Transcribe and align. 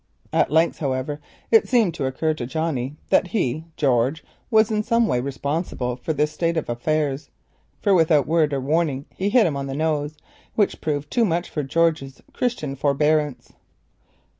At 0.33 0.49
length, 0.49 0.79
however, 0.79 1.19
it 1.51 1.69
seemed 1.69 1.93
to 1.93 2.07
occur 2.07 2.33
to 2.33 2.47
Johnnie 2.47 2.95
that 3.11 3.27
he, 3.27 3.65
George, 3.77 4.23
was 4.49 4.71
in 4.71 4.81
some 4.81 5.05
way 5.07 5.19
responsible 5.21 5.95
for 5.95 6.11
this 6.11 6.31
state 6.31 6.57
of 6.57 6.67
affairs, 6.69 7.29
for 7.83 7.93
without 7.93 8.25
word 8.25 8.51
or 8.51 8.61
warning 8.61 9.05
he 9.15 9.29
hit 9.29 9.45
him 9.45 9.55
on 9.55 9.67
the 9.67 9.75
nose. 9.75 10.17
This 10.57 10.73
proved 10.73 11.11
too 11.11 11.23
much 11.23 11.51
for 11.51 11.61
George's 11.61 12.19
Christian 12.33 12.75
forbearance. 12.75 13.53